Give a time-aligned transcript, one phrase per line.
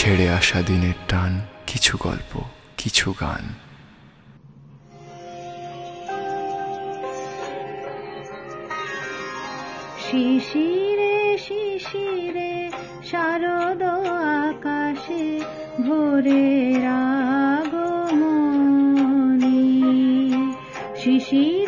[0.00, 1.32] ছেড়ে আসা দিনের টান,
[1.66, 2.32] কিছু গল্প,
[2.76, 3.44] কিছু গান।
[10.04, 12.52] শিশিরে শিশিরে,
[13.10, 13.82] শারদ
[14.46, 15.24] আকাশে
[15.86, 16.46] ভোরে
[16.86, 17.72] রাগ
[21.02, 21.59] শিশির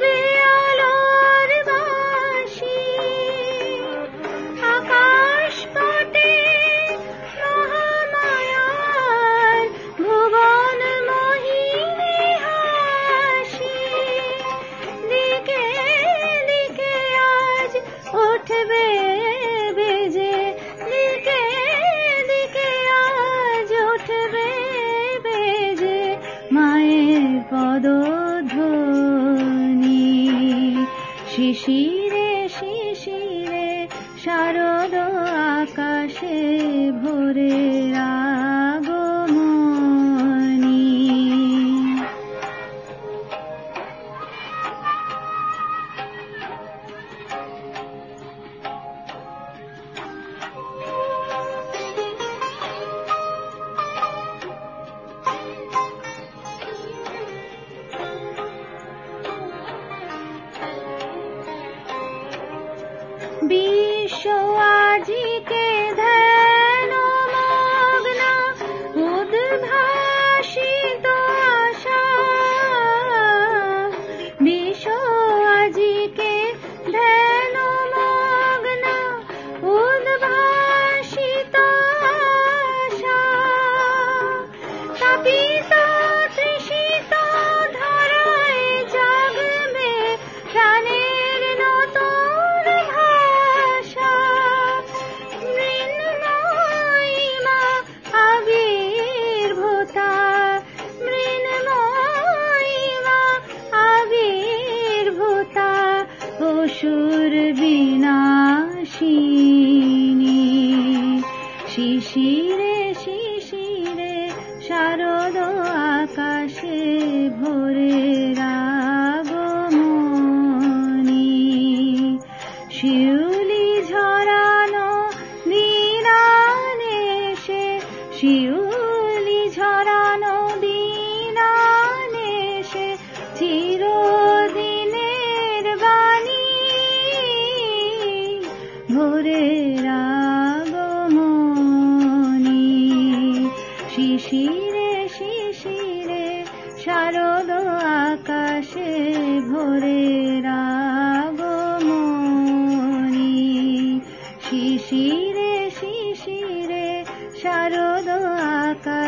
[0.00, 0.33] be
[31.64, 32.03] she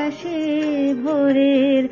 [0.07, 1.83] আসে ভোরের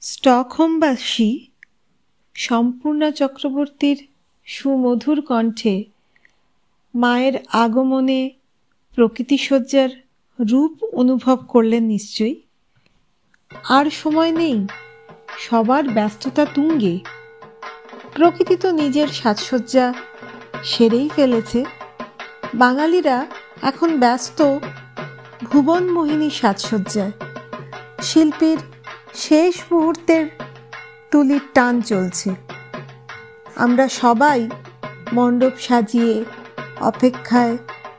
[0.00, 1.46] স্টকহোমবাসী,
[2.34, 4.08] সম্পূর্ণা চক্রবর্তীর
[4.44, 5.84] সুমধুর কণ্ঠে
[6.94, 8.30] মায়ের আগমনে
[8.94, 9.90] প্রকৃতিসজ্জার
[10.50, 12.40] রূপ অনুভব করলেন নিশ্চয়ই।
[13.68, 14.66] আর সময় নেই,
[15.38, 16.98] সবার ব্যস্ততা তুঙ্গে।
[18.14, 19.94] প্রকৃতি তো নিজের সাজসজ্জা
[20.64, 21.64] সেরেই ফেলেছে।
[22.54, 23.26] বাঙালিরা
[23.62, 24.58] এখন ব্যস্ত,
[25.44, 27.12] ভুবন মোহিনী সাজসজ্জায়।
[28.02, 28.58] শিল্পীর
[29.14, 30.26] শেষ মুহূর্তের
[31.10, 32.30] তুলির টান চলছে।
[33.56, 34.48] আমরা সবাই
[35.12, 36.24] মণ্ডপ সাজিয়ে
[36.80, 37.56] অপেক্ষায়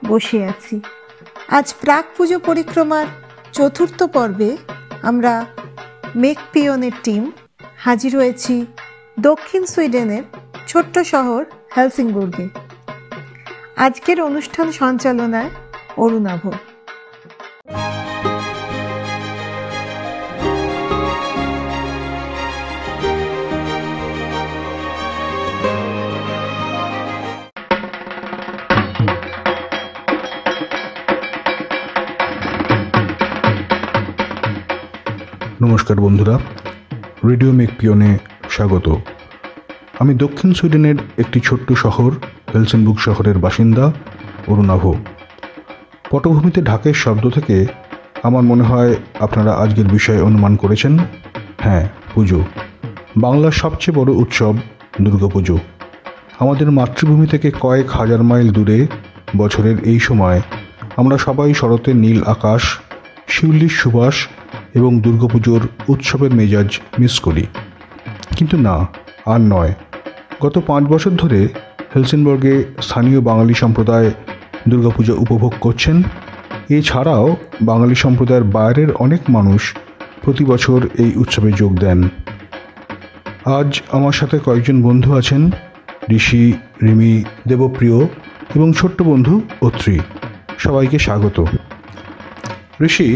[0.08, 0.82] বসে আছি।
[1.48, 3.06] আজ প্রাক পুজো পরিক্রমার
[3.54, 4.58] চতুর্থ পর্বে
[5.02, 5.46] আমরা
[6.16, 7.32] মেকপিয়নের টিম
[7.78, 8.66] হাজির হয়েছি
[9.20, 10.24] দক্ষিণ সুইডেনের
[10.68, 11.46] ছোট্ট শহর
[11.78, 12.50] হেলসিংবুর্গে
[13.76, 15.50] আজকের অনুষ্ঠান সঞ্চালনায়
[15.98, 16.50] অরুণাভ।
[35.62, 36.40] নমস্কার বন্ধুরা।
[37.30, 38.18] রেডিও মেকপিয়নে
[38.50, 38.98] স্বাগত।
[40.02, 42.12] আমি দক্ষিণ সুইডেনের একটি ছোট্ট শহর
[42.56, 43.92] হেলসেনবুক শহরের বাসিন্দা,
[44.48, 44.94] অরুণাভ।
[46.10, 47.66] পটভূমিতে ঢাকের শব্দ থেকে
[48.24, 50.98] আমার মনে হয় আপনারা আজকের বিষয়ে অনুমান করেছেন।
[51.60, 52.46] হ্যাঁ পুজো।
[53.18, 54.56] বাংলার সবচেয়ে বড় উৎসব
[55.02, 55.58] দুর্গাপুজো
[56.40, 58.88] আমাদের মাতৃভূমি থেকে কয়েক হাজার মাইল দূরে
[59.38, 60.42] বছরের এই সময়
[60.98, 62.62] আমরা সবাই শরতের নীল আকাশ,
[63.28, 64.28] শিউলির সুবাস
[64.74, 67.46] এবং দুর্গাপুজোর উৎসবের মেজাজ মিস করি।
[68.38, 68.88] কিন্তু না,
[69.26, 69.74] আর নয়।
[70.44, 71.40] গত পাঁচ বছর ধরে
[71.94, 74.10] হেলসিনবর্গে স্থানীয় বাঙালি সম্প্রদায়
[74.70, 75.98] দুর্গাপুজো উপভোগ করছেন।
[76.70, 77.26] এছাড়াও
[77.62, 79.62] বাঙালি সম্প্রদায়ের বাইরের অনেক মানুষ
[80.24, 82.00] প্রতি বছর এই উৎসবে যোগ দেন।
[83.58, 85.42] আজ আমার সাথে কয়েকজন বন্ধু আছেন,
[86.12, 86.46] ঋষি,
[86.84, 88.00] রিমি, দেবপ্রিয়
[88.56, 89.96] এবং ছোট্ট বন্ধু অত্রি।
[90.58, 91.38] সবাইকে স্বাগত।
[92.82, 93.10] ঋষি,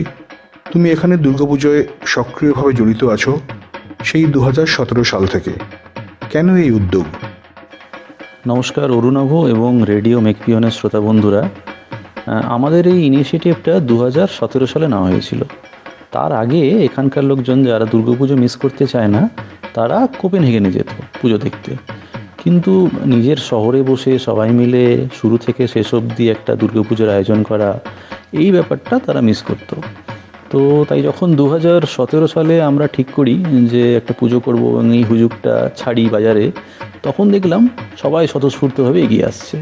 [0.72, 3.31] তুমি এখানে দুর্গাপুজোয় সক্রিয়ভাবে জড়িত আছো
[4.04, 5.54] সেই দু হাজার সতেরো সাল থেকে।
[6.36, 7.08] কেন এই উদ্যোগ?
[8.48, 11.42] নমস্কার, অরুণাভ এবং রেডিও মেকপিয়নের শ্রোতা বন্ধুরা।
[12.56, 13.96] আমাদের এই ইনিশিয়েটিভটা দু
[14.38, 15.42] সতেরো সালে নেওয়া হয়েছিল।
[16.12, 19.22] তার আগে এখানকার লোকজন যারা দুর্গাপুজো মিস করতে চায় না,
[19.74, 20.90] তারা কোপেন কোপেনহেগেনে যেত
[21.22, 21.72] পুজো দেখতে।
[22.44, 24.84] কিন্তু নিজের শহরে বসে সবাই মিলে
[25.14, 27.80] শুরু থেকে শেষ অবধি একটা দুর্গাপুজোর আয়োজন করা,
[28.32, 29.76] এই ব্যাপারটা তারা মিস করতো।
[30.56, 33.36] তো তাই যখন দু হাজার সতেরো সালে আমরা ঠিক করি
[33.74, 36.46] যে একটা পুজো করব এবং এই হুজুগটা ছাড়ি বাজারে,
[37.04, 37.62] তখন দেখলাম
[38.04, 39.57] সবাই স্বতঃস্ফূর্তভাবে এগিয়ে আসছে।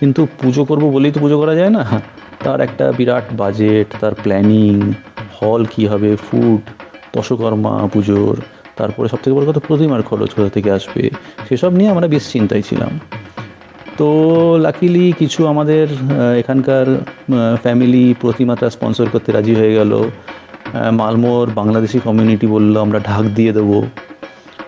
[0.00, 1.84] কিন্তু পুজো করব বলেই তো পুজো করা যায় না।
[2.44, 4.74] তার একটা বিরাট বাজেট তার প্ল্যানিং
[5.38, 6.62] হল কী হবে ফুড
[7.16, 8.34] দশকর্মা পুজোর,
[8.76, 11.10] তারপরে সবথেকে বড় কথা প্রতিমার খরচ কোথা থেকে আসবে,
[11.48, 12.92] সেসব নিয়ে আমরা বেশ চিন্তায় ছিলাম।
[13.98, 14.08] তো
[14.66, 15.86] লাকিলি কিছু আমাদের
[16.42, 16.86] এখানকার
[17.64, 19.92] ফ্যামিলি প্রতিমাটা স্পন্সর করতে রাজি হয়ে গেল।
[21.00, 23.78] মালমোর বাংলাদেশি কমিউনিটি বলল, আমরা ঢাক দিয়ে দেবো।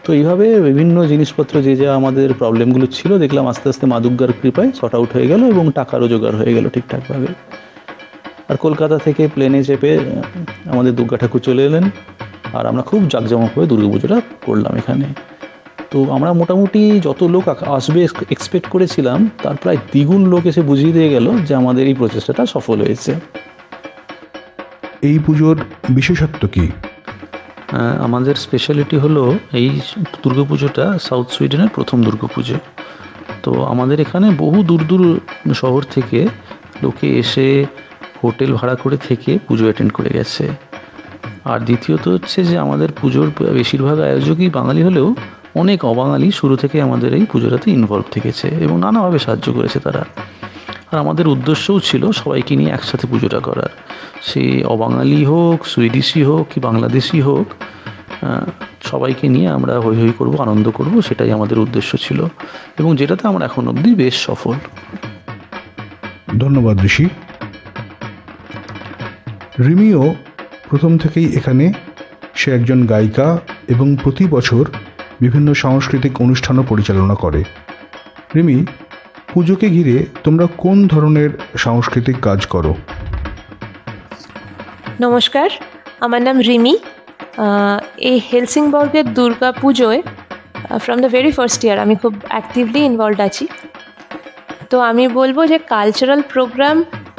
[0.04, 3.98] তো এইভাবে বিভিন্ন জিনিসপত্র যে যা আমাদের প্রবলেমগুলো ছিল, দেখলাম আস্তে আস্তে মা
[4.42, 7.28] কৃপায় শর্ট আউট হয়ে গেল এবং টাকারও জোগাড় হয়ে গেল ঠিকঠাকভাবে।
[8.50, 9.92] আর কলকাতা থেকে প্লেনে চেপে,
[10.72, 11.84] আমাদের দুর্গা ঠাকুর চলে এলেন।
[12.56, 15.06] আর আমরা খুব জাঁকজমক হয়ে দুর্গাপুজোটা করলাম এখানে।
[15.92, 17.44] তো আমরা মোটামুটি যত লোক
[17.78, 18.00] আসবে
[18.34, 22.78] এক্সপেক্ট করেছিলাম তার প্রায় দ্বিগুণ লোক এসে বুঝিয়ে দিয়ে গেল যে আমাদের এই প্রচেষ্টাটা সফল
[22.84, 23.12] হয়েছে।
[25.08, 25.56] এই পুজোর
[25.98, 26.66] বিশেষত্ব কি?
[28.06, 29.22] আমাদের স্পেশালিটি হলো
[29.60, 29.68] এই
[30.22, 32.58] দুর্গাপুজোটা সাউথ সুইডেনের প্রথম দুর্গাপুজো
[33.44, 35.02] তো আমাদের এখানে বহু দূর দূর
[35.62, 36.18] শহর থেকে
[36.82, 37.46] লোকে এসে
[38.22, 40.44] হোটেল ভাড়া করে থেকে পুজো অ্যাটেন্ড করে গেছে।
[41.50, 45.08] আর দ্বিতীয়ত হচ্ছে যে আমাদের পুজোর বেশিরভাগ আয়োজকই বাঙালি হলেও
[45.54, 50.04] অনেক অবাঙালি শুরু থেকে আমাদের এই পুজোটাতে ইনভলভ থেকেছে এবং নানাভাবে সাহায্য করেছে তারা।
[50.92, 53.68] আর আমাদের উদ্দেশ্যও ছিল সবাইকে নিয়ে একসাথে পুজোটা করার।
[54.22, 57.46] সে অবাঙালি হোক, সুইডিশি হোক কি বাংলাদেশি হোক
[58.82, 62.26] সবাইকে নিয়ে আমরা হই হই করব, আনন্দ করব, সেটাই আমাদের উদ্দেশ্য ছিল
[62.78, 64.52] এবং যেটাতে আমরা এখন অবধি বেশ সফল।
[66.38, 67.08] ধন্যবাদ ঋষি।
[69.60, 70.14] রিমিও
[70.68, 71.72] প্রথম থেকেই এখানে।
[72.34, 73.38] সে একজন গায়িকা
[73.68, 74.64] এবং প্রতি বছর
[75.24, 77.40] বিভিন্ন সাংস্কৃতিক অনুষ্ঠানও পরিচালনা করে।
[78.34, 78.58] রিমি,
[79.32, 81.30] পুজোকে ঘিরে তোমরা কোন ধরনের
[81.64, 82.72] সাংস্কৃতিক কাজ করো?
[85.04, 85.48] নমস্কার,
[86.04, 86.74] আমার নাম রিমি।
[88.10, 90.00] এই হেলসিংবর্গের দুর্গা পুজোয়
[90.84, 93.44] from the very first year আমি খুব অ্যাক্টিভলি ইনভলভ আছি।
[94.70, 96.76] তো আমি বলব যে কালচারাল প্রোগ্রাম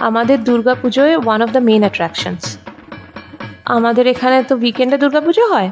[0.09, 2.43] আমাদের দুর্গা পুজোয় one of the main attractions
[3.65, 5.69] আমাদের এখানে তো উইকেন্ডে দুর্গা পুজো হয়।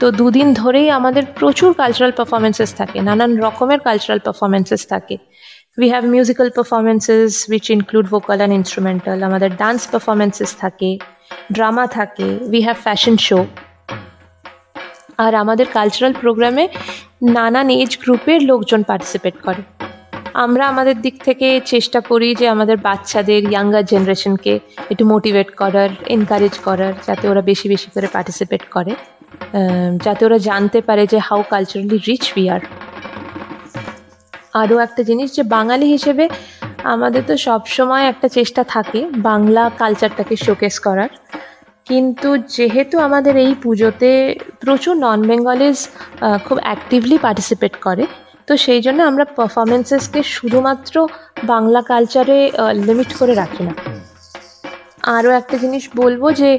[0.00, 5.16] তো দুদিন ধরেই আমাদের প্রচুর কালচারাল পারফরমেন্সেস থাকে, নানান রকমের কালচারাল পারফরমেন্সেস থাকে।
[5.78, 10.90] We have musical performances which include vocal and instrumental আমাদের ডান্স পারফরমেন্সেস থাকে
[11.56, 13.38] ড্রামা থাকে উই হ্যাভ ফ্যাশন শো
[15.24, 16.64] আর আমাদের কালচারাল প্রোগ্রামে
[17.36, 19.62] নানান এজ গ্রুপের লোকজন পার্টিসিপেট করে।
[20.44, 24.52] আমরা আমাদের দিক থেকে চেষ্টা করি যে আমাদের বাচ্চাদের ইয়াঙ্গার জেনারেশনকে
[24.92, 28.92] একটু মোটিভেট করার এনকারেজ করার, যাতে ওরা বেশি বেশি করে পার্টিসিপেট করে।
[30.04, 32.62] যাতে ওরা জানতে পারে যে how culturally rich we are
[34.60, 36.24] আরও একটা জিনিস যে বাঙালি হিসেবে
[36.94, 41.10] আমাদের তো সব সময় একটা চেষ্টা থাকে বাংলা কালচারটাকে শোকেস করার।
[41.90, 44.10] কিন্তু যেহেতু আমাদের এই পুজোতে
[44.62, 45.78] প্রচুর নন বেঙ্গলিজ
[46.46, 48.04] খুব অ্যাক্টিভলি পার্টিসিপেট করে
[48.48, 50.94] তো সেই জন্য আমরা পারফরমেন্সেসকে শুধুমাত্র
[51.52, 52.38] বাংলা কালচারে
[52.86, 53.72] লিমিট করে রাখি না।
[55.16, 56.50] আরও একটা জিনিস বলব যে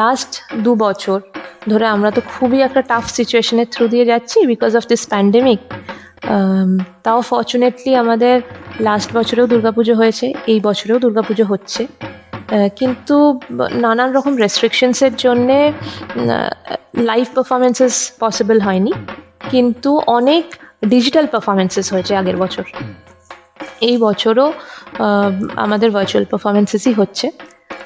[0.00, 0.32] লাস্ট
[0.64, 1.18] দু বছর
[1.70, 5.60] ধরে আমরা তো খুবই একটা টাফ সিচুয়েশনের থ্রু দিয়ে যাচ্ছি বিকজ অফ দিস প্যান্ডেমিক
[7.04, 8.36] তাও ফর্চুনেটলি আমাদের
[8.88, 11.82] লাস্ট বছরেও দুর্গাপুজো হয়েছে, এই বছরেও দুর্গাপুজো হচ্ছে।
[12.78, 13.16] কিন্তু
[13.84, 15.58] নানান রকম রেস্ট্রিকশনসের জন্যে
[17.10, 18.92] লাইভ পারফরমেন্সেস পসিবল হয়নি।
[19.52, 20.44] কিন্তু অনেক
[20.82, 22.66] ডিজিটাল পারফরমেন্সেস হয়েছে আগের বছর।
[23.88, 24.46] এই বছরও
[25.64, 27.26] আমাদের ভার্চুয়াল পারফরমেন্সেসই হচ্ছে।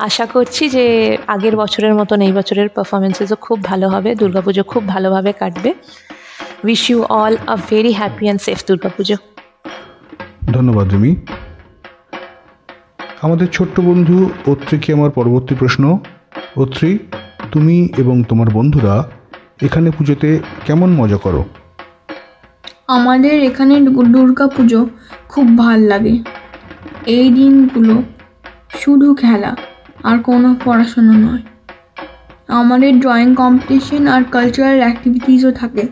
[0.09, 0.85] আশা করছি যে
[1.35, 5.71] আগের বছরের মতন এই বছরের পারফরমেন্সেসও খুব ভালো হবে, দুর্গাপুজো খুব ভালোভাবে কাটবে।
[6.65, 9.17] Wish you all a very happy and safe Durga Puja.
[10.57, 11.13] ধন্যবাদ, রিমি।
[13.25, 14.17] আমাদের ছোট্ট বন্ধু
[14.53, 15.85] অত্রিকে আমার পরবর্তী প্রশ্ন।
[16.63, 16.91] অত্রি,
[17.53, 18.95] তুমি এবং তোমার বন্ধুরা
[19.67, 20.31] এখানে পুজোতে
[20.67, 21.43] কেমন মজা করো?
[22.89, 23.75] আমাদের এখানে
[24.15, 24.81] দুর্গা পুজো
[25.29, 26.15] খুব ভালো লাগে।
[27.07, 27.95] এই দিনগুলো
[28.79, 29.53] শুধু খেলা
[30.05, 31.43] আর কোনো পড়াশুনো নয়।
[32.49, 35.83] আমাদের ড্রয়িং কম্পিটিশন আর কালচারাল অ্যাক্টিভিটিসও থাকে,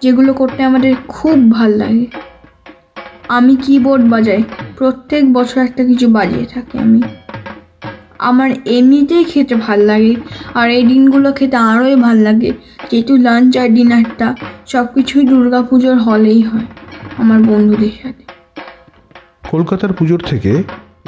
[0.00, 2.06] যেগুলো করতে আমাদের খুব ভালো লাগে।
[3.28, 4.42] আমি কিবোর্ড বাজাই,
[4.76, 7.02] প্রত্যেক বছর একটা কিছু বাজিয়ে থাকি আমি।
[8.30, 10.14] আমার এমনিতেই খেতে ভালো লাগে।
[10.60, 12.50] আর এই দিনগুলো খেতে আরোই ভালো লাগে।
[12.90, 14.28] যেহেতু লাঞ্চ আর ডিনারটা
[14.72, 16.66] সব কিছুই দুর্গা পুজোর হলেই হয়
[17.22, 18.24] আমার বন্ধুদের সাথে।
[19.52, 20.52] কলকাতার পুজোর থেকে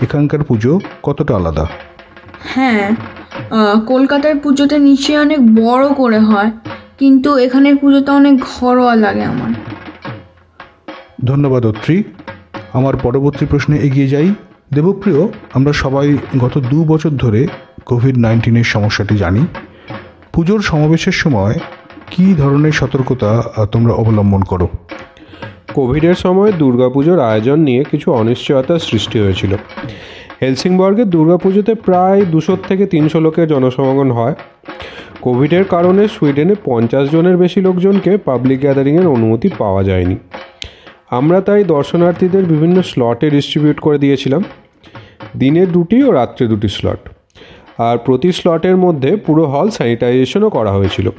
[0.04, 0.72] এখানকার পুজো
[1.06, 1.64] কতটা আলাদা?
[2.54, 2.86] হ্যাঁ
[3.92, 6.50] কলকাতার পুজোতে নিশ্চয়ই অনেক বড় করে হয়
[7.00, 9.52] কিন্তু এখানের পুজোটা অনেক ঘরোয়া লাগে আমার।
[11.30, 11.96] ধন্যবাদ অত্রি।
[12.78, 14.28] আমার পরবর্তী প্রশ্নে এগিয়ে যাই।
[14.72, 17.46] দেবপ্রিয়, আমরা সবাই গত দু বছর ধরে
[17.86, 19.46] কোভিড নাইন্টিনের সমস্যাটি জানি।
[20.32, 21.54] পুজোর সমাবেশের সময়
[22.10, 23.42] কী ধরনের সতর্কতা
[23.72, 24.68] তোমরা অবলম্বন করো?
[25.74, 29.56] কোভিডের সময় দুর্গাপুজোর আয়োজন নিয়ে কিছু অনিশ্চয়তার সৃষ্টি হয়েছিল।
[30.42, 34.34] হেলসিংবর্গের দুর্গাপুজোতে প্রায় দুশো থেকে তিনশো লোকের জনসমাগম হয়।
[35.20, 40.16] কোভিডের কারণে সুইডেনে পঞ্চাশ জনের বেশি লোকজনকে পাবলিক গ্যাদারিংয়ের অনুমতি পাওয়া যায়নি।
[41.10, 44.44] আমরা তাই দর্শনার্থীদের বিভিন্ন স্লটে ডিস্ট্রিবিউট করে দিয়েছিলাম।
[45.36, 47.08] দিনে দুটি ও রাত্রে দুটি স্লট।
[47.78, 51.10] আর প্রতি স্লটের মধ্যে পুরো হল স্যানিটাইজেশনও করা হয়েছিল।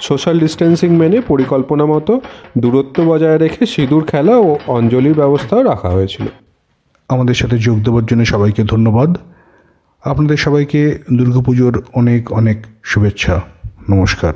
[0.00, 2.20] সোশ্যাল ডিস্টেন্সিং মেনে পরিকল্পনা মতো
[2.58, 6.26] দূরত্ব বজায় রেখে সিঁদুর খেলা ও অঞ্জলির ব্যবস্থাও রাখা হয়েছিল।
[7.08, 9.18] আমাদের সাথে যোগ দেওয়ার জন্য সবাইকে ধন্যবাদ।
[10.02, 13.40] আপনাদের সবাইকে দুর্গাপুজোর অনেক অনেক শুভেচ্ছা।
[13.90, 14.34] নমস্কার।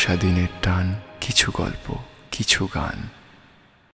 [0.00, 0.86] আসা দিনের টান
[1.20, 1.86] কিছু গল্প
[2.30, 2.98] কিছু গান।